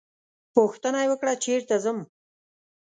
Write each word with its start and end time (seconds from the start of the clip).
پوښتنه 0.55 0.99
یې 1.03 1.09
وکړه 1.11 1.33
چېرته 1.43 1.75
ځم. 1.83 1.97